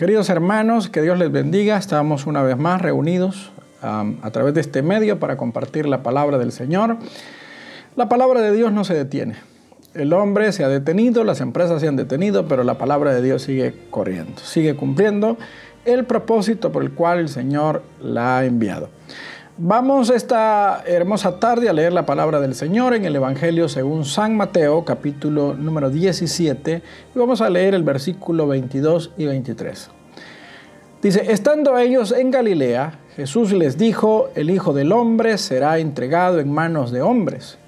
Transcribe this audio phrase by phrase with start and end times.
[0.00, 1.76] Queridos hermanos, que Dios les bendiga.
[1.76, 3.52] Estamos una vez más reunidos
[3.82, 6.96] a través de este medio para compartir la palabra del Señor.
[7.96, 9.34] La palabra de Dios no se detiene.
[9.92, 13.42] El hombre se ha detenido, las empresas se han detenido, pero la palabra de Dios
[13.42, 15.36] sigue corriendo, sigue cumpliendo
[15.84, 18.88] el propósito por el cual el Señor la ha enviado.
[19.62, 24.34] Vamos esta hermosa tarde a leer la palabra del Señor en el Evangelio según San
[24.34, 26.82] Mateo, capítulo número 17,
[27.14, 29.90] y vamos a leer el versículo 22 y 23.
[31.02, 36.50] Dice, estando ellos en Galilea, Jesús les dijo, el Hijo del Hombre será entregado en
[36.50, 37.58] manos de hombres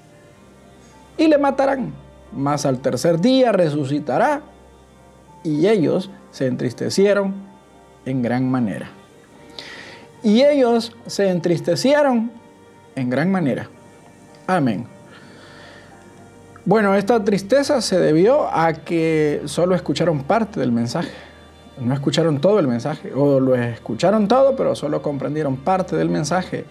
[1.15, 1.93] y le matarán,
[2.31, 4.41] mas al tercer día resucitará.
[5.43, 7.35] Y ellos se entristecieron
[8.07, 9.02] en gran manera.
[10.23, 12.31] Y ellos se entristecieron
[12.95, 13.69] en gran manera.
[14.47, 14.87] Amén.
[16.65, 21.11] Bueno, esta tristeza se debió a que solo escucharon parte del mensaje.
[21.77, 26.65] No escucharon todo el mensaje, o lo escucharon todo, pero solo comprendieron parte del mensaje.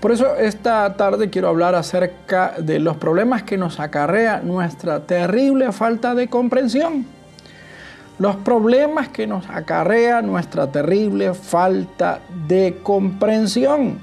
[0.00, 5.72] Por eso esta tarde quiero hablar acerca de los problemas que nos acarrea nuestra terrible
[5.72, 7.06] falta de comprensión
[8.18, 13.98] los problemas que nos acarrea nuestra terrible falta de comprensión.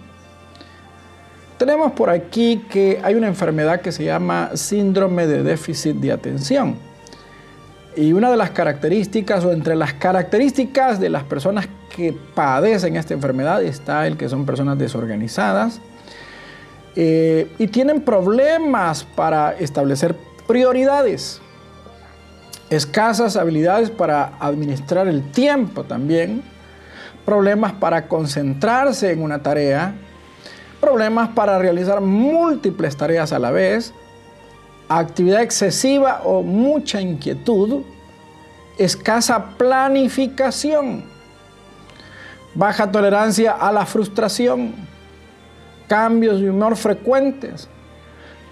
[1.57, 6.75] Tenemos por aquí que hay una enfermedad que se llama síndrome de déficit de atención.
[7.95, 13.13] Y una de las características, o entre las características de las personas que padecen esta
[13.13, 15.81] enfermedad, está el que son personas desorganizadas
[16.95, 20.15] eh, y tienen problemas para establecer
[20.47, 21.41] prioridades
[22.71, 26.41] escasas habilidades para administrar el tiempo también,
[27.25, 29.93] problemas para concentrarse en una tarea,
[30.79, 33.93] problemas para realizar múltiples tareas a la vez,
[34.87, 37.83] actividad excesiva o mucha inquietud,
[38.77, 41.03] escasa planificación,
[42.55, 44.75] baja tolerancia a la frustración,
[45.89, 47.67] cambios de humor frecuentes,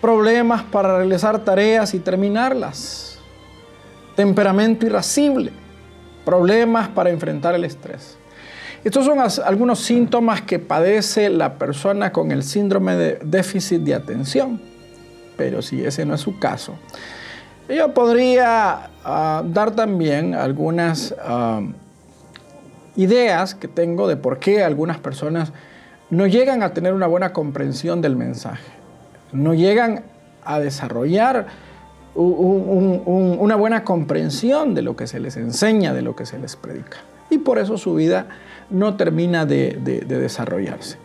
[0.01, 3.08] problemas para realizar tareas y terminarlas
[4.19, 5.49] temperamento irascible,
[6.25, 8.17] problemas para enfrentar el estrés.
[8.83, 14.59] Estos son algunos síntomas que padece la persona con el síndrome de déficit de atención,
[15.37, 16.75] pero si ese no es su caso,
[17.69, 21.61] yo podría ah, dar también algunas ah,
[22.97, 25.53] ideas que tengo de por qué algunas personas
[26.09, 28.69] no llegan a tener una buena comprensión del mensaje,
[29.31, 30.03] no llegan
[30.43, 31.68] a desarrollar
[32.15, 36.97] una buena comprensión de lo que se les enseña, de lo que se les predica.
[37.29, 38.27] Y por eso su vida
[38.69, 40.97] no termina de, desarrollarse.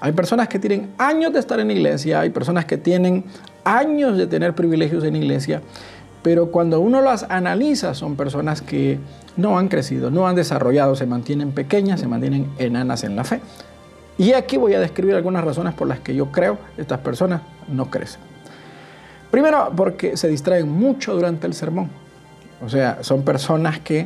[0.00, 3.24] Hay personas que tienen años de estar en iglesia, hay personas que tienen
[3.64, 5.60] años de tener privilegios en iglesia,
[6.22, 8.98] pero cuando uno las analiza son personas que
[9.36, 13.40] no han crecido, no han desarrollado, se mantienen pequeñas, se mantienen enanas en la fe.
[14.16, 17.90] Y aquí voy a describir algunas razones por las que yo creo estas personas no
[17.90, 18.29] crecen.
[19.30, 21.90] Primero, porque se distraen mucho durante el sermón.
[22.64, 24.00] O sea, son personas que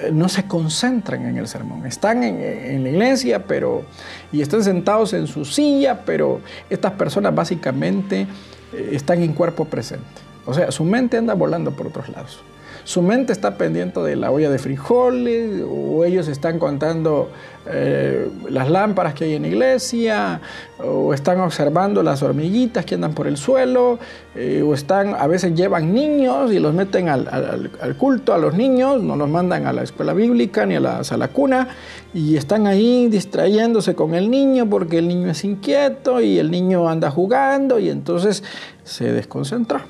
[0.00, 1.86] eh, no se concentran en el sermón.
[1.86, 3.84] Están en, la iglesia pero,
[4.32, 8.26] y están sentados en su silla, pero estas personas básicamente
[8.72, 10.04] eh, están en cuerpo presente.
[10.46, 12.42] O sea, su mente anda volando por otros lados
[12.84, 17.30] su mente está pendiente de la olla de frijoles, o ellos están contando
[17.66, 20.40] eh, las lámparas que hay en la iglesia,
[20.78, 23.98] o están observando las hormiguitas que andan por el suelo,
[24.34, 29.02] eh, o están, a veces llevan niños y los meten al, culto a los niños,
[29.02, 31.68] no los mandan a la escuela bíblica ni a la sala cuna,
[32.12, 36.86] y están ahí distrayéndose con el niño porque el niño es inquieto y el niño
[36.86, 38.44] anda jugando y entonces
[38.84, 39.86] se desconcentra.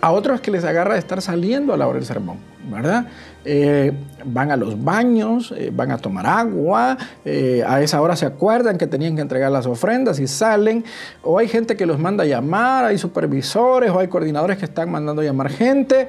[0.00, 2.38] A otros que les agarra de estar saliendo a la hora del sermón,
[2.70, 3.06] ¿verdad?
[3.44, 3.92] Eh,
[4.24, 8.76] van a los baños, eh, van a tomar agua, eh, a esa hora se acuerdan
[8.76, 10.84] que tenían que entregar las ofrendas y salen,
[11.22, 14.90] o hay gente que los manda a llamar, hay supervisores o hay coordinadores que están
[14.90, 16.08] mandando a llamar gente,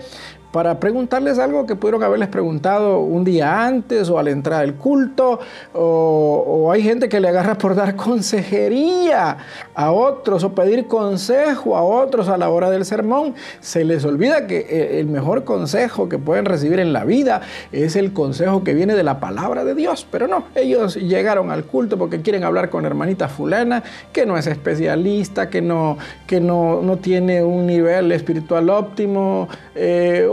[0.51, 5.39] para preguntarles algo que pudieron haberles preguntado un día antes o al entrar al culto,
[5.73, 9.37] o, hay gente que le agarra por dar consejería
[9.73, 13.35] a otros o pedir consejo a otros a la hora del sermón.
[13.59, 17.95] Se les olvida que eh, el mejor consejo que pueden recibir en la vida es
[17.95, 21.97] el consejo que viene de la palabra de Dios, pero no, ellos llegaron al culto
[21.97, 26.97] porque quieren hablar con hermanita fulana, que no es especialista, que no, que no, no
[26.97, 30.27] tiene un nivel espiritual óptimo, eh,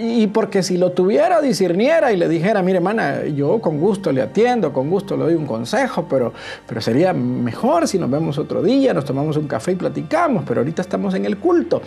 [0.00, 4.22] y porque si lo tuviera, discerniera y le dijera, mire hermana, yo con gusto le
[4.22, 6.32] atiendo, con gusto le doy un consejo, pero,
[6.66, 10.60] pero sería mejor si nos vemos otro día, nos tomamos un café y platicamos, pero
[10.60, 11.82] ahorita estamos en el culto.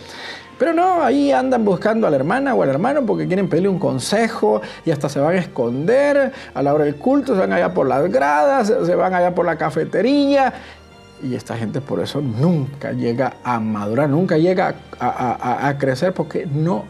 [0.58, 3.78] Pero no, ahí andan buscando a la hermana o al hermano porque quieren pedirle un
[3.78, 7.74] consejo y hasta se van a esconder a la hora del culto, se van allá
[7.74, 10.52] por las gradas, se van allá por la cafetería.
[11.22, 16.84] Y esta gente por eso nunca llega a madurar, nunca llega a, crecer porque no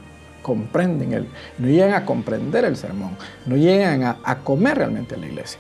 [0.45, 1.27] comprenden, el,
[1.59, 5.59] no llegan a comprender el sermón, no llegan a, comer realmente en la iglesia.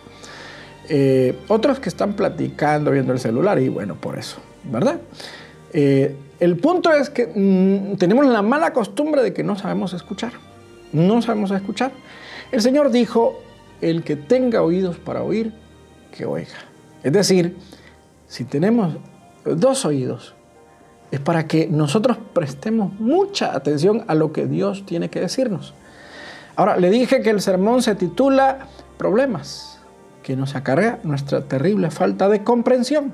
[0.91, 5.01] Eh, otros que están platicando, viendo el celular y bueno, por eso, ¿verdad?
[5.73, 10.33] Eh, el punto es que mm, tenemos la mala costumbre de que no sabemos escuchar.
[10.93, 11.93] No sabemos escuchar.
[12.53, 13.43] El Señor dijo,
[13.81, 15.55] el que tenga oídos para oír,
[16.17, 16.59] que oiga.
[17.03, 17.57] Es decir,
[18.29, 18.95] si tenemos
[19.47, 20.35] dos oídos,
[21.15, 25.75] es para que nosotros prestemos mucha atención a lo que Dios tiene que decirnos.
[26.57, 28.67] Ahora, le dije que el sermón se titula
[28.99, 29.79] Problemas,
[30.23, 33.13] que nos acarrea nuestra terrible falta de comprensión.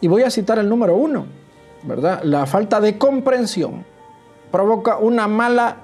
[0.00, 1.26] Y voy a citar el número uno,
[1.84, 2.22] ¿verdad?
[2.22, 3.84] La falta de comprensión
[4.50, 5.76] provoca una mala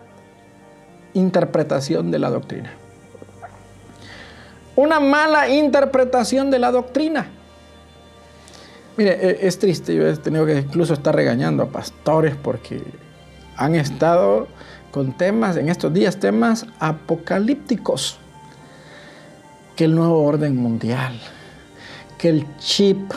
[1.15, 2.73] interpretación de la doctrina.
[4.77, 7.31] Una mala interpretación de la doctrina.
[9.01, 12.83] Mire, e, es triste, yo he tenido que incluso estar regañando a pastores porque
[13.57, 14.47] han estado
[14.91, 18.19] con temas, en estos días, temas apocalípticos.
[19.75, 21.19] Que el nuevo orden mundial,
[22.19, 23.11] que el chip,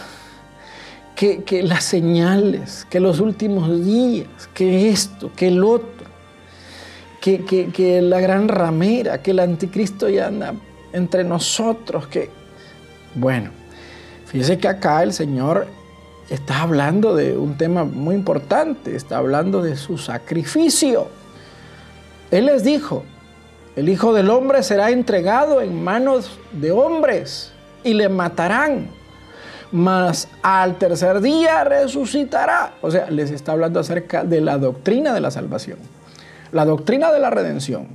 [1.17, 6.07] que, las señales, que los últimos días, que esto, que el otro,
[7.19, 10.53] que, que, la gran ramera, que el anticristo ya anda
[10.93, 12.29] entre nosotros, que...
[13.15, 13.62] Bueno,
[14.33, 15.67] fíjese que acá el Señor
[16.29, 21.07] está hablando de un tema muy importante, está hablando de su sacrificio.
[22.31, 23.03] Él les dijo,
[23.77, 27.53] el Hijo del Hombre será entregado en manos de hombres
[27.85, 28.89] y le matarán
[29.73, 32.73] mas al tercer día resucitará.
[32.81, 35.79] O sea, les está hablando acerca de la doctrina de la salvación,
[36.51, 37.87] la doctrina de la redención.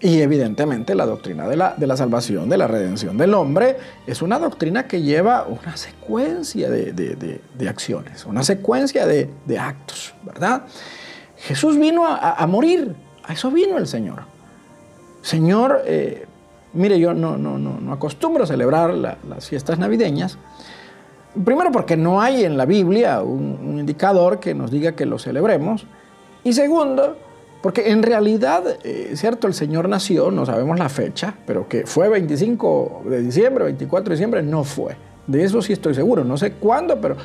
[0.00, 4.22] Y evidentemente la doctrina de la, de la salvación, de la redención del hombre, es
[4.22, 10.62] una doctrina que lleva una secuencia de, acciones, una secuencia de, actos, ¿verdad?
[11.36, 14.22] Jesús vino a, morir, a eso vino el Señor.
[15.22, 16.26] Señor, eh,
[16.74, 20.38] mire, yo no, no, no, no acostumbro a celebrar las fiestas navideñas,
[21.44, 25.86] Primero porque no hay en la Biblia un, indicador que nos diga que lo celebremos.
[26.42, 27.16] Y segundo,
[27.62, 32.08] porque en realidad, eh, cierto, el Señor nació, no sabemos la fecha, pero que fue
[32.08, 34.96] 25 de diciembre, 24 de diciembre, no fue.
[35.26, 36.24] De eso sí estoy seguro.
[36.24, 37.16] No sé cuándo, pero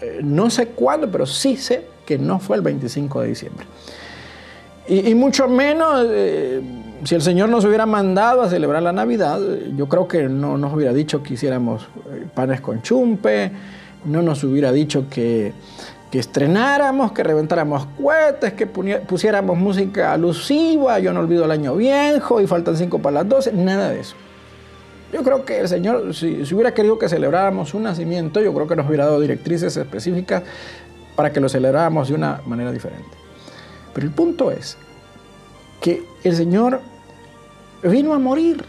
[0.00, 3.66] eh, no sé cuándo, pero sí sé que no fue el 25 de diciembre.
[4.88, 6.60] Y, mucho menos, eh,
[7.04, 9.38] si el Señor nos hubiera mandado a celebrar la Navidad,
[9.76, 13.52] yo creo que no nos hubiera dicho que hiciéramos eh, panes con chumpe,
[14.06, 15.52] no nos hubiera dicho que,
[16.18, 22.46] estrenáramos, que reventáramos cohetes, que pusiéramos música alusiva, yo no olvido el año viejo y
[22.46, 24.16] faltan cinco para las doce, nada de eso.
[25.12, 28.66] Yo creo que el Señor, si, si, hubiera querido que celebráramos un nacimiento, yo creo
[28.66, 30.42] que nos hubiera dado directrices específicas
[31.16, 33.10] para que lo celebráramos de una manera diferente.
[33.92, 34.76] Pero el punto es
[35.80, 36.80] que el Señor
[37.82, 38.64] vino a morir.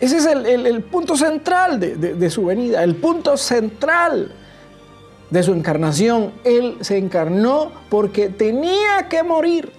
[0.00, 4.32] Ese es el, punto central de, su venida, el punto central
[5.34, 6.32] de su encarnación.
[6.44, 9.72] Él se encarnó porque tenía que morir.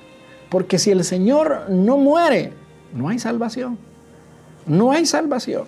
[0.50, 2.52] Porque si el Señor no muere,
[2.94, 3.78] no hay salvación.
[4.68, 5.64] No hay salvación.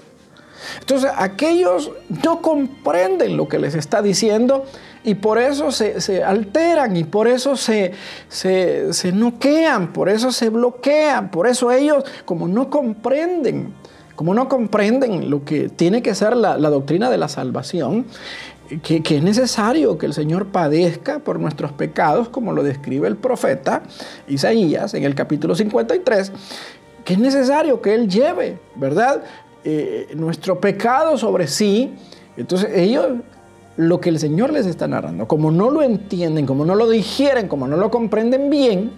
[0.82, 1.92] Entonces aquellos
[2.24, 4.66] no comprenden lo que les está diciendo
[5.04, 7.94] y por eso se, alteran y por eso se,
[8.28, 13.74] se, noquean, por eso se bloquean, por eso ellos como no comprenden,
[14.16, 18.08] como no comprenden lo que tiene que ser la, doctrina de la salvación,
[18.82, 23.84] que, es necesario que el Señor padezca por nuestros pecados, como lo describe el profeta
[24.28, 26.32] Isaías en el capítulo 53,
[27.04, 29.24] que es necesario que Él lleve, ¿verdad?
[29.64, 31.94] Eh, nuestro pecado sobre sí.
[32.36, 33.08] Entonces ellos
[33.78, 37.48] lo que el Señor les está narrando, como no lo entienden, como no lo digieren,
[37.48, 38.92] como no lo comprenden bien,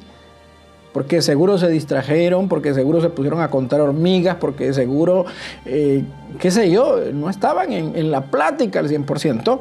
[0.94, 5.26] porque seguro se distrajeron, porque seguro se pusieron a contar hormigas, porque seguro,
[5.66, 6.04] eh,
[6.40, 9.60] qué sé yo, no estaban en, la plática al 100%.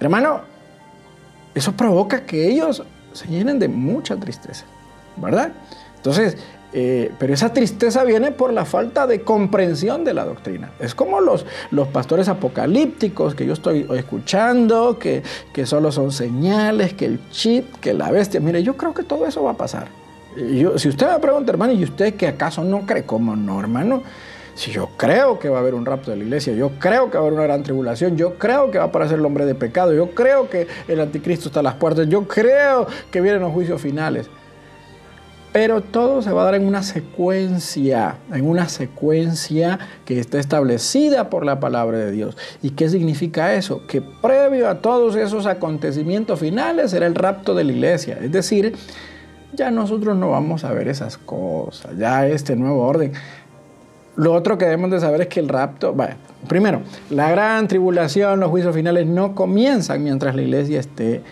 [0.00, 0.40] Hermano,
[1.54, 4.64] eso provoca que ellos se llenen de mucha tristeza,
[5.16, 5.52] ¿verdad?
[5.96, 6.36] Entonces,
[6.74, 10.72] eh, pero esa tristeza viene por la falta de comprensión de la doctrina.
[10.80, 16.94] Es como los, los pastores apocalípticos que yo estoy escuchando, que, que solo son señales,
[16.94, 18.40] que el chip, que la bestia.
[18.40, 20.01] Mire, yo creo que todo eso va a pasar.
[20.76, 23.04] Si usted me pregunta, hermano, ¿y usted que acaso no cree?
[23.04, 24.02] como no, hermano?
[24.54, 27.16] Si yo creo que va a haber un rapto de la iglesia, yo creo que
[27.16, 29.54] va a haber una gran tribulación, yo creo que va a aparecer el hombre de
[29.54, 33.52] pecado, yo creo que el anticristo está a las puertas, yo creo que vienen los
[33.52, 34.28] juicios finales.
[35.52, 41.28] Pero todo se va a dar en una secuencia, en una secuencia que está establecida
[41.28, 42.38] por la palabra de Dios.
[42.62, 43.86] ¿Y qué significa eso?
[43.86, 48.18] Que previo a todos esos acontecimientos finales será el rapto de la iglesia.
[48.22, 48.74] Es decir,
[49.52, 53.12] ya nosotros no vamos a ver esas cosas, ya este nuevo orden.
[54.16, 56.16] Lo otro que debemos de saber es que el rapto, bueno,
[56.46, 61.22] primero, la gran tribulación, los juicios finales no comienzan mientras la iglesia esté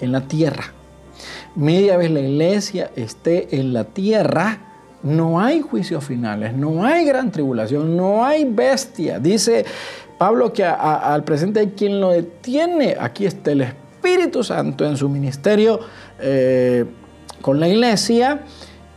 [0.00, 0.72] en la tierra.
[1.54, 4.58] Media vez la iglesia esté en la tierra,
[5.02, 9.18] no hay juicios finales, no hay gran tribulación, no hay bestia.
[9.18, 9.64] Dice
[10.16, 12.96] Pablo que al presente hay quien lo detiene.
[12.98, 15.80] Aquí está el Espíritu Santo en su ministerio
[16.18, 16.86] eh,
[17.40, 18.42] con la iglesia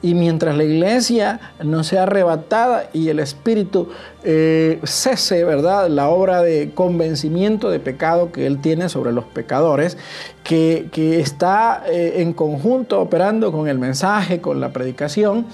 [0.03, 3.89] y mientras la iglesia no sea arrebatada y el Espíritu
[4.25, 9.97] eh, cese, ¿verdad?, la obra de convencimiento de pecado que Él tiene sobre los pecadores,
[10.43, 10.89] que,
[11.21, 15.45] está eh, en conjunto operando con el mensaje, con la predicación.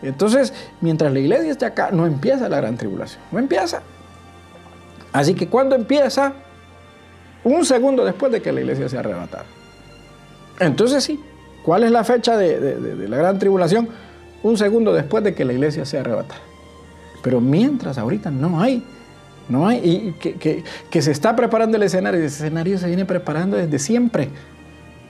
[0.00, 3.82] Entonces, mientras la iglesia esté acá, no empieza la gran tribulación, no empieza.
[5.12, 6.34] Así que cuando empieza,
[7.42, 9.44] un segundo después de que la iglesia sea arrebatada.
[10.60, 11.20] Entonces sí,
[11.64, 13.88] ¿Cuál es la fecha de, la gran tribulación?
[14.42, 16.40] Un segundo después de que la iglesia sea arrebatada.
[17.22, 18.82] Pero mientras ahorita no hay,
[19.48, 23.78] no hay, y que, se está preparando el escenario, ese escenario se viene preparando desde
[23.78, 24.28] siempre.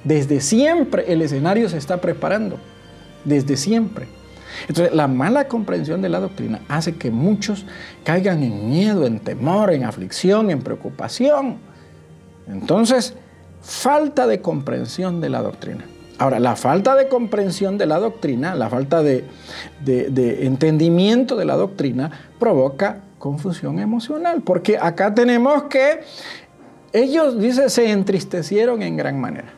[0.05, 2.59] Desde siempre el escenario se está preparando,
[3.25, 4.07] desde siempre.
[4.69, 7.67] Entonces, la mala comprensión de la doctrina hace que muchos
[8.05, 11.59] caigan en miedo, en temor, en aflicción, en preocupación.
[12.49, 13.15] Entonces,
[13.63, 15.85] falta de comprensión de la doctrina.
[16.19, 19.25] Ahora, la falta de comprensión de la doctrina, la falta de,
[19.87, 22.11] entendimiento de la doctrina
[22.41, 26.01] provoca confusión emocional, porque acá tenemos que
[26.93, 29.51] ellos, dice, se entristecieron en gran manera.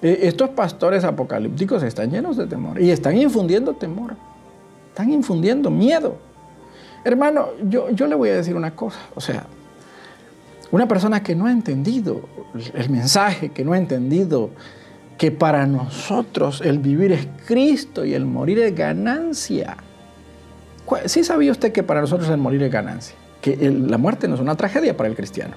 [0.00, 4.14] E, estos pastores apocalípticos están llenos de temor y están infundiendo temor,
[4.88, 6.16] están infundiendo miedo.
[7.04, 9.46] Hermano, yo, yo le voy a decir una cosa, o sea,
[10.70, 12.22] una persona que no ha entendido
[12.74, 14.50] el mensaje, que no ha entendido
[15.18, 19.76] que para nosotros el vivir es Cristo y el morir es ganancia.
[21.06, 23.16] ¿Sí sabía usted que para nosotros el morir es ganancia?
[23.40, 25.54] Que la muerte no es una tragedia para el cristiano.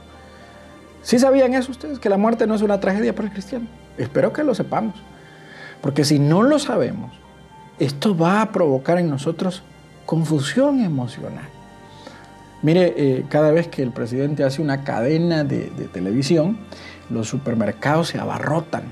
[1.01, 1.99] ¿Sí sabían eso ustedes?
[1.99, 3.67] Que la muerte no es una tragedia para el cristiano.
[3.97, 4.95] Espero que lo sepamos.
[5.81, 7.11] Porque si no lo sabemos,
[7.79, 9.63] esto va a provocar en nosotros
[10.05, 11.47] confusión emocional.
[12.61, 16.57] Mire, eh, cada vez que el presidente hace una cadena de televisión,
[17.09, 18.83] los supermercados se abarrotan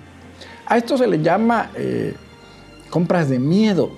[0.68, 2.14] a esto se le llama eh,
[2.90, 3.90] compras de miedo,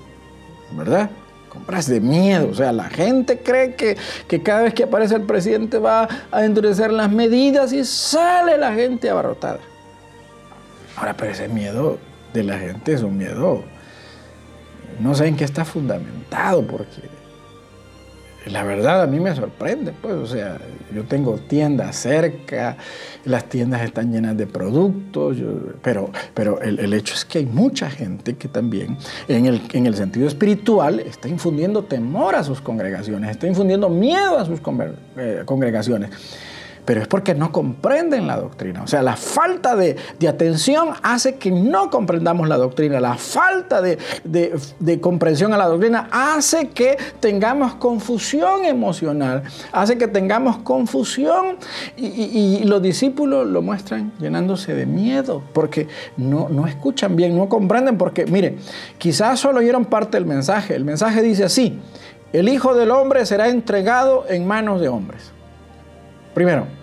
[0.71, 1.09] ¿verdad?
[1.49, 2.49] Compras de miedo.
[2.49, 3.97] O sea, la gente cree que,
[4.27, 8.73] que, cada vez que aparece el presidente va a endurecer las medidas y sale la
[8.73, 9.59] gente abarrotada.
[10.95, 11.97] Ahora, pero ese miedo
[12.33, 13.63] de la gente es un miedo,
[14.99, 17.01] no sé en qué está fundamentado, porque
[18.45, 20.57] la verdad a mí me sorprende, pues, o sea,
[20.93, 22.77] yo tengo tiendas cerca,
[23.25, 25.37] las tiendas están llenas de productos,
[25.81, 29.95] pero, pero el, hecho es que hay mucha gente que también, en el, en el
[29.95, 34.59] sentido espiritual, está infundiendo temor a sus congregaciones, está infundiendo miedo a sus
[35.17, 36.11] eh, congregaciones
[36.89, 38.81] pero es porque no comprenden la doctrina.
[38.81, 39.95] O sea, la falta de,
[40.27, 42.99] atención hace que no comprendamos la doctrina.
[42.99, 43.99] La falta de,
[44.99, 51.57] comprensión a la doctrina hace que tengamos confusión emocional, hace que tengamos confusión
[51.95, 57.99] y, los discípulos lo muestran llenándose de miedo porque no, no escuchan bien, no comprenden
[57.99, 58.57] porque, mire,
[58.97, 60.73] quizás solo oyeron parte del mensaje.
[60.73, 61.79] El mensaje dice así,
[62.33, 65.33] el Hijo del Hombre será entregado en manos de hombres.
[66.33, 66.78] Primero,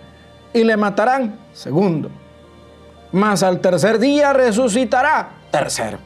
[0.57, 1.39] y le matarán.
[1.53, 2.09] Segundo,
[3.11, 5.29] mas al tercer día resucitará.
[5.51, 5.97] Tercero.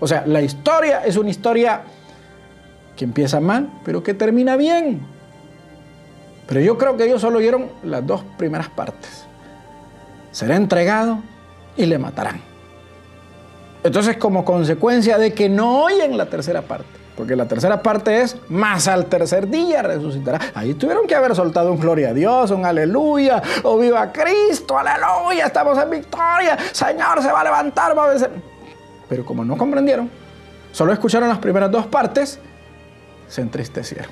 [0.00, 1.82] O sea, la historia es una historia
[2.96, 5.00] que empieza mal, pero que termina bien.
[6.46, 9.26] Pero yo creo que ellos solo oyeron las dos primeras partes.
[10.32, 11.20] Será entregado
[11.76, 12.40] y le matarán.
[13.84, 18.36] Entonces, como consecuencia de que no oyen la tercera parte, porque la tercera parte es,
[18.48, 20.40] más al tercer día resucitará.
[20.54, 25.46] Ahí tuvieron que haber soltado un gloria a Dios, un aleluya, o viva Cristo, aleluya,
[25.46, 28.30] estamos en victoria, Señor se va a levantar, va a vencer.
[29.08, 30.10] Pero como no comprendieron,
[30.72, 32.38] solo escucharon las primeras dos partes,
[33.28, 34.10] se entristecieron.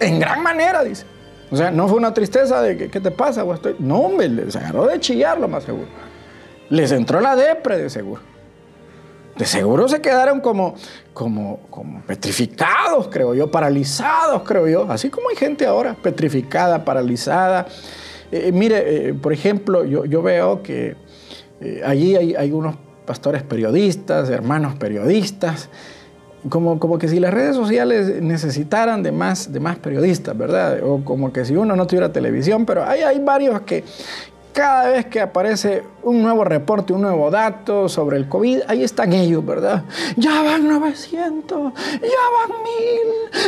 [0.00, 1.06] En gran manera, dice.
[1.50, 3.44] O sea, no fue una tristeza de que, ¿qué te pasa?
[3.44, 3.76] O estoy...
[3.78, 5.88] No, hombre, se agarró de chillar lo más seguro.
[6.70, 8.22] Les entró la depre de seguro.
[9.36, 10.74] De seguro se quedaron como,
[11.14, 14.86] como, como petrificados, creo yo, paralizados, creo yo.
[14.90, 17.66] Así como hay gente ahora petrificada, paralizada.
[18.30, 20.96] Eh, eh, mire, eh, por ejemplo, yo, yo veo que
[21.84, 22.74] allí hay, hay, unos
[23.06, 25.68] pastores periodistas, hermanos periodistas,
[26.48, 30.80] como, como que si las redes sociales necesitaran de más, de más periodistas, ¿verdad?
[30.82, 33.84] O como que si uno no tuviera televisión, pero hay, hay varios que,
[34.52, 39.12] cada vez que aparece un nuevo reporte, un nuevo dato sobre el COVID, ahí están
[39.12, 39.84] ellos, ¿verdad?
[40.16, 42.62] Ya van 900, ya van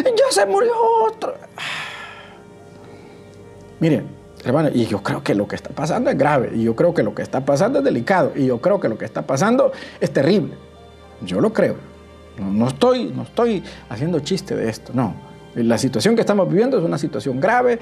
[0.05, 0.73] 1000, ya se murió
[1.07, 1.35] otro.
[3.81, 4.09] Miren,
[4.45, 7.03] hermano, y yo creo que lo que está pasando es grave, y yo creo que
[7.03, 10.11] lo que está pasando es delicado, y yo creo que lo que está pasando es
[10.11, 10.55] terrible.
[11.21, 11.77] Yo lo creo.
[12.39, 15.34] No, no estoy, no estoy haciendo chiste de esto, no.
[15.55, 17.79] La situación que estamos viviendo es una situación grave,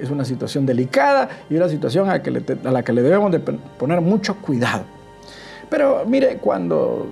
[0.00, 4.36] es una situación delicada y una situación a la que le, debemos de poner mucho
[4.36, 4.84] cuidado.
[5.68, 7.08] Pero mire, cuando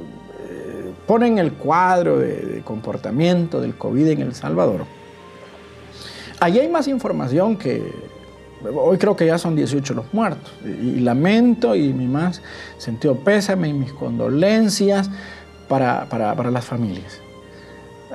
[0.49, 4.85] eh, ponen el cuadro de, comportamiento del COVID en El Salvador,
[6.39, 7.93] allí hay más información que,
[8.75, 10.53] hoy creo que ya son 18 los muertos.
[10.65, 12.43] Y, lamento y mi más
[12.79, 15.11] sentido pésame y mis condolencias
[15.69, 17.26] para las familias.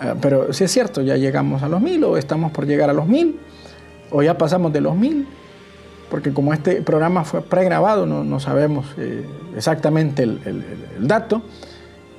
[0.02, 2.94] Ah, pero si es cierto, ya llegamos a los mil o estamos por llegar a
[2.94, 3.40] los mil
[4.10, 5.28] o ya pasamos de los mil,
[6.10, 9.24] porque como este programa fue pregrabado, no, no sabemos eh,
[9.56, 10.66] exactamente el,
[11.02, 11.44] dato.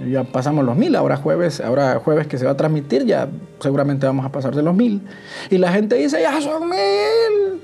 [0.08, 4.06] Ya pasamos los mil, ahora jueves, ahora jueves que se va a transmitir, ya seguramente
[4.06, 5.02] vamos a pasar de los mil.
[5.50, 7.60] Y la gente dice, ya son mil,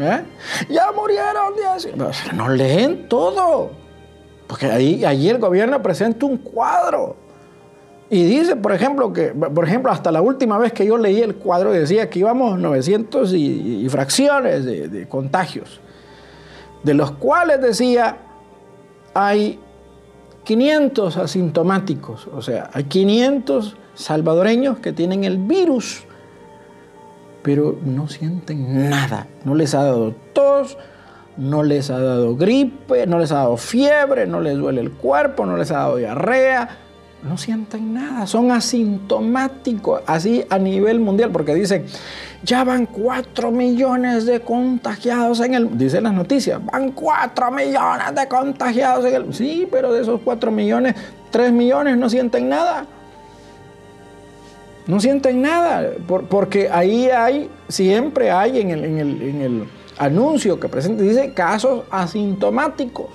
[0.00, 0.22] ¿eh?
[0.68, 1.54] ya murieron
[2.34, 3.70] no leen todo,
[4.46, 7.25] porque ahí, allí el gobierno presenta un cuadro
[8.08, 11.34] y dice, por ejemplo, que, por ejemplo, hasta la última vez que yo leí el
[11.34, 15.80] cuadro decía que íbamos 900 y, fracciones de, contagios,
[16.84, 18.18] de los cuales decía
[19.12, 19.58] hay
[20.44, 26.04] 500 asintomáticos, o sea, hay 500 salvadoreños que tienen el virus,
[27.42, 30.78] pero no sienten nada, no les ha dado tos,
[31.36, 35.44] no les ha dado gripe, no les ha dado fiebre, no les duele el cuerpo,
[35.44, 36.85] no les ha dado diarrea,
[37.26, 41.84] no sienten nada, son asintomáticos, así a nivel mundial, porque dicen,
[42.42, 48.28] ya van 4 millones de contagiados en el, dicen las noticias, van 4 millones de
[48.28, 50.94] contagiados en el, sí, pero de esos 4 millones,
[51.30, 52.86] 3 millones no sienten nada.
[54.86, 60.60] No sienten nada, porque ahí hay, siempre hay en el, en el, en el anuncio
[60.60, 63.06] que presenta, dice casos asintomáticos.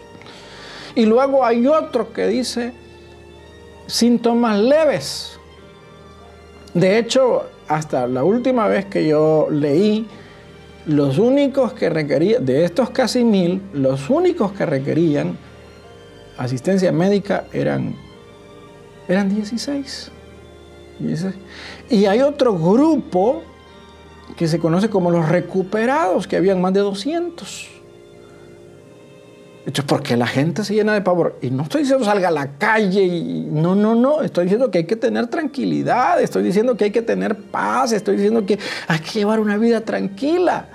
[0.96, 2.74] Y luego hay otro que dice
[3.88, 5.40] síntomas leves.
[6.74, 10.08] De hecho, hasta la última vez que yo leí,
[10.86, 15.38] los únicos que requerían, de estos casi mil, los únicos que requerían
[16.38, 17.96] asistencia médica eran,
[19.08, 20.12] eran 16.
[21.90, 23.44] Y hay otro grupo
[24.38, 27.81] que se conoce como los recuperados, que habían más de 200.
[29.66, 31.38] Entonces, porque la gente se llena de pavor.
[31.42, 34.22] Y no estoy diciendo salga a la calle y no, no, no.
[34.22, 38.16] Estoy diciendo que hay que tener tranquilidad, estoy diciendo que hay que tener paz, estoy
[38.16, 40.68] diciendo que hay que llevar una vida tranquila.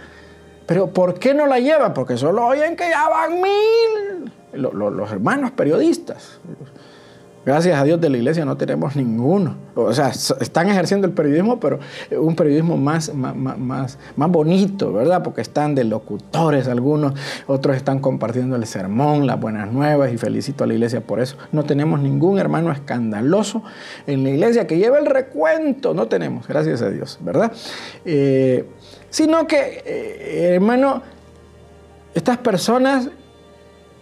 [0.67, 1.95] Pero ¿por qué no la lleva?
[1.95, 4.33] Porque solo oyen que ya van mil.
[4.53, 6.39] Los hermanos periodistas.
[7.47, 9.55] Gracias a Dios de la iglesia no tenemos ninguno.
[9.77, 11.79] O sea, están ejerciendo el periodismo, pero
[12.19, 15.23] un periodismo más, más, más, más bonito, ¿verdad?
[15.23, 17.15] Porque están de locutores algunos,
[17.47, 21.37] otros están compartiendo el sermón, las buenas nuevas y felicito a la iglesia por eso.
[21.53, 23.63] No tenemos ningún hermano escandaloso
[24.09, 25.95] en la iglesia que lleve el recuento.
[25.95, 27.53] No tenemos, gracias a Dios, ¿verdad?
[28.05, 28.69] Eh,
[29.09, 31.01] sino que, eh, hermano,
[32.13, 33.09] estas personas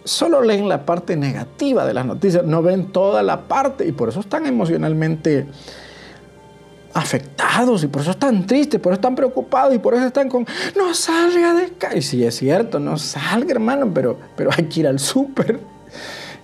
[0.05, 4.07] solo leen la parte negativa de las noticias, no ven toda la parte y por
[4.09, 5.47] eso están emocionalmente
[6.93, 10.47] afectados y por eso están tristes, por eso están preocupados y por eso están con,
[10.77, 11.97] no salga de casa.
[11.97, 15.59] Y sí, es cierto, no salga hermano, pero, pero hay que ir al súper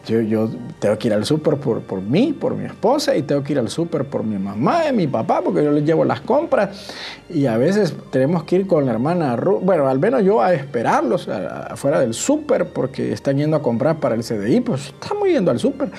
[0.08, 3.54] yo, tengo que ir al súper por, por mí, por mi esposa, y tengo que
[3.54, 6.92] ir al súper por mi mamá y mi papá, porque yo les llevo las compras.
[7.30, 11.28] Y a veces tenemos que ir con la hermana bueno, al menos yo a esperarlos
[11.28, 15.60] afuera del súper, porque están yendo a comprar para el CDI, pues estamos yendo al
[15.60, 15.92] súper.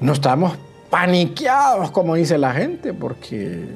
[0.00, 0.56] No estamos
[0.90, 3.66] paniqueados, como dice la gente, porque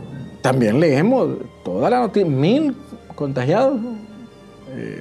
[0.40, 2.76] también leemos toda la noticia, mil
[3.14, 3.80] contagiados,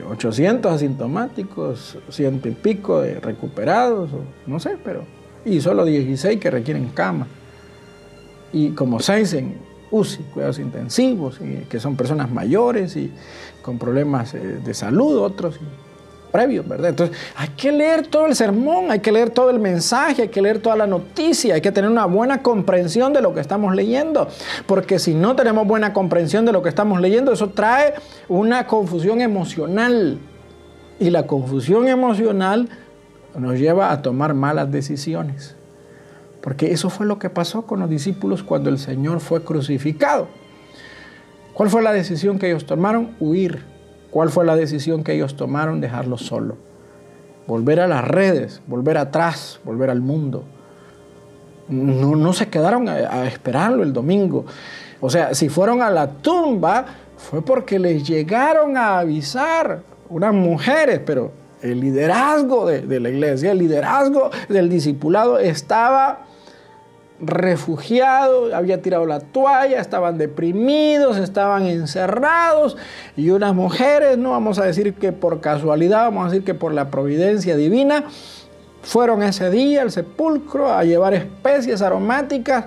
[0.09, 4.09] 800 eh, asintomáticos, ciento y pico recuperados,
[4.45, 5.03] no sé, pero...
[5.43, 7.27] Y solo 16 que requieren cama.
[8.51, 9.55] Y como 6 en
[9.91, 13.11] UCI, cuidados intensivos, que son personas mayores y
[13.61, 15.59] con problemas eh, de salud, otros.
[16.35, 16.89] Previos, ¿verdad?
[16.89, 20.41] Entonces, hay que leer todo el sermón, hay que leer todo el mensaje, hay que
[20.41, 24.27] leer toda la noticia, hay que tener una buena comprensión de lo que estamos leyendo,
[24.65, 27.93] porque si no tenemos buena comprensión de lo que estamos leyendo, eso trae
[28.27, 30.19] una confusión emocional.
[30.99, 32.67] Y la confusión emocional
[33.37, 35.55] nos lleva a tomar malas decisiones.
[36.41, 40.27] Porque eso fue lo que pasó con los discípulos cuando el Señor fue crucificado.
[41.53, 43.15] ¿Cuál fue la decisión que ellos tomaron?
[43.21, 43.74] Huir.
[44.15, 45.81] ¿Cuál fue la decisión que ellos tomaron?
[45.81, 46.55] Dejarlo solo.
[47.47, 50.45] Volver a las redes, volver atrás, volver al mundo.
[51.67, 54.45] No, no se quedaron a, a esperarlo el domingo.
[55.01, 56.85] O sea, si fueron a la tumba,
[57.17, 63.57] fue porque les llegaron a avisar unas mujeres, pero el liderazgo de, la iglesia, el
[63.57, 66.27] liderazgo del discipulado estaba
[67.19, 72.77] refugiado, había tirado la toalla, estaban deprimidos, estaban encerrados
[73.15, 76.73] y unas mujeres, no vamos a decir que por casualidad, vamos a decir que por
[76.73, 78.05] la providencia divina,
[78.85, 82.65] fueron ese día al sepulcro a llevar especies aromáticas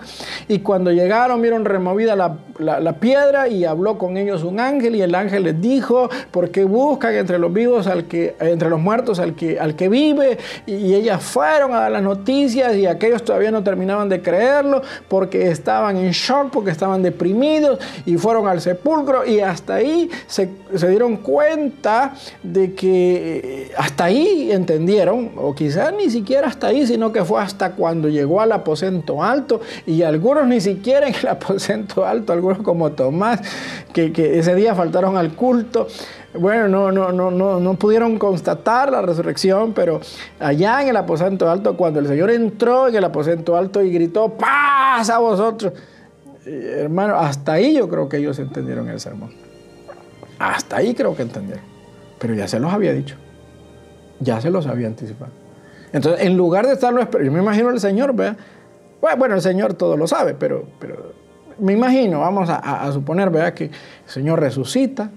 [0.49, 5.15] y cuando llegaron vieron removida la, piedra y habló con ellos un ángel y el
[5.15, 9.37] ángel les dijo, ¿por qué buscan entre los vivos al que, entre los muertos al
[9.37, 10.39] que, al que vive?
[10.67, 15.51] Y, ellas fueron a dar las noticias y aquellos todavía no terminaban de creerlo porque
[15.51, 20.89] estaban en shock, porque estaban deprimidos y fueron al sepulcro y hasta ahí se, se
[20.89, 27.13] dieron cuenta de que eh, hasta ahí entendieron, o quizás ni siquiera hasta ahí, sino
[27.13, 32.05] que fue hasta cuando llegó al aposento alto y algunos ni siquiera en el aposento
[32.07, 33.41] alto, algunos como Tomás,
[33.93, 35.89] que, ese día faltaron al culto.
[36.35, 40.01] Bueno, no, no, no, no, no pudieron constatar la resurrección, pero
[40.39, 44.29] allá en el aposento alto, cuando el Señor entró en el aposento alto y gritó,
[44.31, 45.73] paz a vosotros,
[46.45, 49.31] hermano, hasta ahí yo creo que ellos entendieron el sermón.
[50.39, 51.65] Hasta ahí creo que entendieron.
[52.19, 53.17] Pero ya se los había dicho.
[54.21, 55.33] Ya se los había anticipado.
[55.93, 58.37] Entonces, en lugar de estarlo esperando, yo me imagino el Señor, vea.
[59.01, 61.13] Bueno, el Señor todo lo sabe, pero, pero
[61.59, 63.71] me imagino, vamos a, suponer, vea, que el
[64.07, 65.11] Señor resucita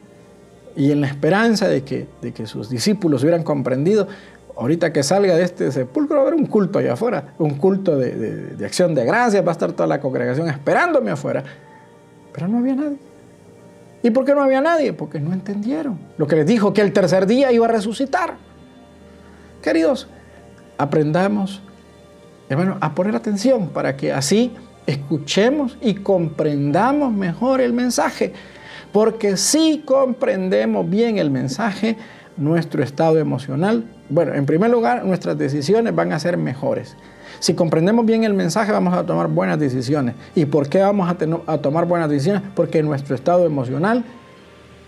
[0.76, 4.08] y en la esperanza de que, de que sus discípulos hubieran comprendido,
[4.56, 7.98] ahorita que salga de este sepulcro va a haber un culto allá afuera, un culto
[7.98, 8.12] de,
[8.56, 11.44] de acción de gracias, va a estar toda la congregación esperándome afuera,
[12.32, 12.98] pero no había nadie.
[14.04, 14.94] ¿Y por qué no había nadie?
[14.94, 18.36] Porque no entendieron lo que les dijo, que el tercer día iba a resucitar.
[19.62, 20.08] Queridos,
[20.82, 21.62] aprendamos,
[22.50, 24.52] hermano, a poner atención para que así
[24.88, 28.34] escuchemos y comprendamos mejor el mensaje.
[28.92, 31.98] Porque si comprendemos bien el mensaje,
[32.36, 36.98] nuestro estado emocional, bueno, en primer lugar, nuestras decisiones van a ser mejores.
[37.40, 40.16] Si comprendemos bien el mensaje, vamos a tomar buenas decisiones.
[40.36, 42.42] ¿Y por qué vamos a, a tomar buenas decisiones?
[42.56, 44.04] Porque nuestro estado emocional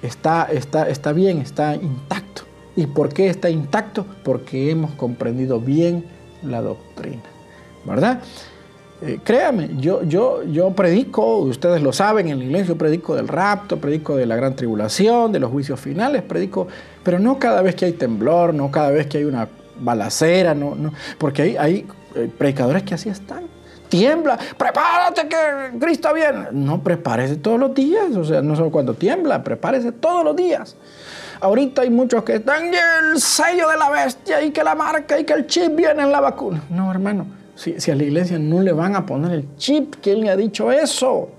[0.01, 2.43] está, está, está bien, está intacto.
[2.75, 4.05] ¿Y por qué está intacto?
[4.23, 6.05] Porque hemos comprendido bien
[6.41, 7.23] la doctrina,
[7.85, 8.21] ¿verdad?
[9.05, 13.27] Eh, créame, yo, yo, yo predico, ustedes lo saben, en la iglesia yo predico del
[13.27, 16.67] rapto, predico de la gran tribulación, de los juicios finales, predico,
[17.03, 20.75] pero no cada vez que hay temblor, no cada vez que hay una balacera, no,
[20.75, 23.43] no, porque hay, hay eh, predicadores que así están.
[23.89, 26.47] Tiembla, prepárate que Cristo viene.
[26.51, 30.77] No, prepárese todos los días, o sea, no solo cuando tiembla, prepárese todos los días.
[31.43, 35.25] Ahorita hay muchos que están el sello de la bestia y que la marca y
[35.25, 36.63] que el chip viene en la vacuna.
[36.69, 40.29] No, hermano, si, a la iglesia no le van a poner el chip, ¿quién le
[40.29, 41.31] ha dicho eso?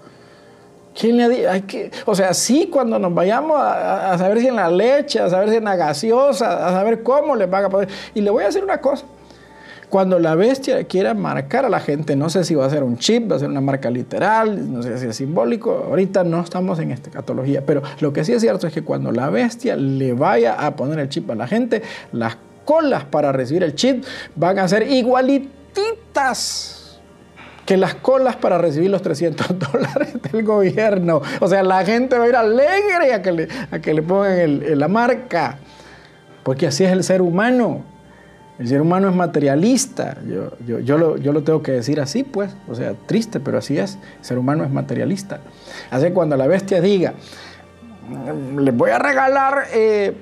[0.94, 1.50] ¿Quién le ha dicho?
[1.50, 5.30] Hay que, o sea, sí, cuando nos vayamos a, saber si en la leche, a
[5.30, 7.88] saber si en la gaseosa, a saber cómo le van a poner.
[8.12, 9.06] Y le voy a decir una cosa.
[9.94, 12.98] Cuando la bestia quiera marcar a la gente, no sé si va a ser un
[12.98, 16.80] chip, va a ser una marca literal, no sé si es simbólico, ahorita no estamos
[16.80, 20.12] en esta catología, pero lo que sí es cierto es que cuando la bestia le
[20.12, 21.80] vaya a poner el chip a la gente,
[22.10, 24.04] las colas para recibir el chip
[24.34, 26.98] van a ser igualititas
[27.64, 31.22] que las colas para recibir los 300 dólares del gobierno.
[31.38, 34.76] O sea, la gente va a ir alegre a que le, a que le pongan
[34.76, 35.58] la marca,
[36.42, 37.93] porque así es el ser humano.
[38.58, 40.16] El ser humano es materialista.
[40.26, 42.54] Yo, yo, lo, yo, lo, tengo que decir así, pues.
[42.68, 43.98] O sea, triste, pero así es.
[44.18, 45.40] El ser humano es materialista.
[45.90, 47.14] Así que cuando la bestia diga,
[48.58, 50.14] les voy a regalar eh,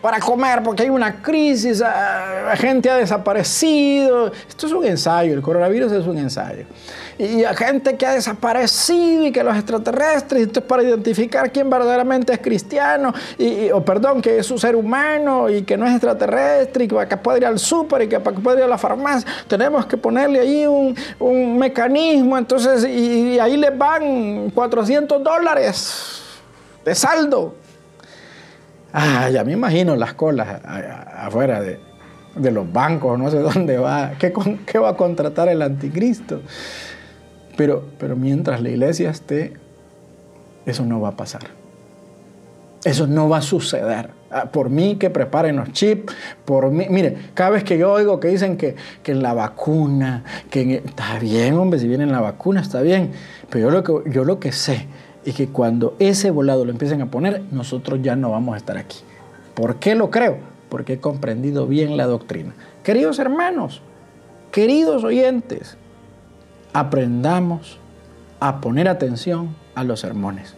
[0.00, 4.32] para comer porque hay una crisis, ah, la gente ha desaparecido.
[4.48, 6.64] Esto es un ensayo, el coronavirus es un ensayo.
[7.18, 11.68] Y hay gente que ha desaparecido y que los extraterrestres, esto es para identificar quién
[11.68, 15.92] verdaderamente es cristiano, y, o perdón, que es un ser humano y que no es
[15.92, 19.30] extraterrestre y que puede ir al súper y que puede ir a la farmacia.
[19.46, 26.22] Tenemos que ponerle ahí un, un mecanismo, entonces, y, y ahí les van 400 dólares
[26.82, 27.59] de saldo
[28.92, 31.78] Ah, ya me imagino las colas afuera de,
[32.50, 36.40] los bancos, no sé dónde va, qué, va a contratar el anticristo.
[37.56, 39.54] Pero, pero mientras la iglesia esté,
[40.66, 41.42] eso no va a pasar.
[42.84, 44.10] Eso no va a suceder.
[44.30, 48.20] Ah, por mí que preparen los chips, por mí, mire, cada vez que yo oigo
[48.20, 52.80] que dicen que, que la vacuna, que está bien, hombre, si viene la vacuna, está
[52.80, 53.10] bien,
[53.50, 54.86] pero yo lo que, yo lo que sé
[55.24, 58.78] es que cuando ese volado lo empiecen a poner, nosotros ya no vamos a estar
[58.78, 58.98] aquí.
[59.54, 60.38] ¿Por qué lo creo?
[60.68, 62.54] Porque he comprendido bien la doctrina.
[62.82, 63.82] Queridos hermanos,
[64.50, 65.76] queridos oyentes,
[66.72, 67.78] aprendamos
[68.38, 70.54] a poner atención a los sermones,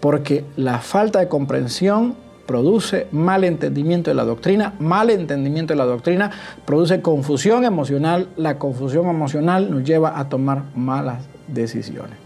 [0.00, 5.84] porque la falta de comprensión produce mal entendimiento de la doctrina, mal entendimiento de la
[5.84, 6.30] doctrina
[6.64, 12.18] produce confusión emocional, la confusión emocional nos lleva a tomar malas decisiones.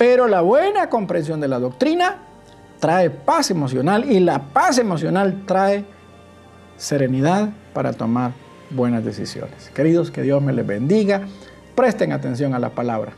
[0.00, 2.16] Pero la buena comprensión de la doctrina
[2.78, 5.84] trae paz emocional y la paz emocional trae
[6.78, 8.32] serenidad para tomar
[8.70, 9.68] buenas decisiones.
[9.74, 11.28] Queridos, que Dios me les bendiga,
[11.74, 13.12] presten atención a la palabra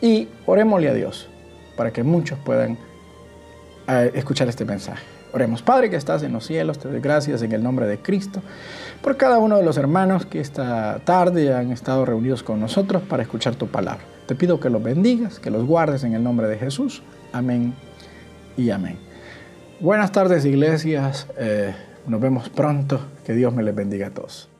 [0.00, 1.28] y orémosle a Dios
[1.76, 2.76] para que muchos puedan
[3.86, 5.04] eh, escuchar este mensaje.
[5.32, 8.42] Oremos, Padre que estás en los cielos, te doy gracias en el nombre de Cristo
[9.02, 13.22] por cada uno de los hermanos que esta tarde han estado reunidos con nosotros para
[13.22, 14.11] escuchar tu palabra.
[14.26, 17.02] Te pido que los bendigas, que los guardes en el nombre de Jesús.
[17.32, 17.74] Amén
[18.56, 18.98] y amén.
[19.80, 21.74] Buenas tardes iglesias, eh,
[22.06, 24.51] nos vemos pronto, que Dios me les bendiga a todos.